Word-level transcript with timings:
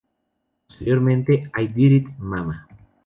Posteriormente, 0.67 1.51
"I 1.55 1.67
Did 1.71 1.91
It, 1.91 2.07
Mama! 2.17 2.65